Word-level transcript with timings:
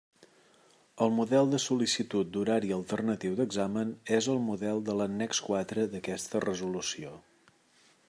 El 1.05 1.11
model 1.17 1.51
de 1.51 1.59
sol·licitud 1.65 2.31
d'horari 2.37 2.73
alternatiu 2.79 3.37
d'examen 3.41 3.93
és 4.21 4.31
el 4.37 4.43
model 4.49 4.85
de 4.91 4.99
l'annex 5.01 5.45
quatre 5.51 5.89
d'aquesta 5.93 6.47
resolució. 6.51 7.19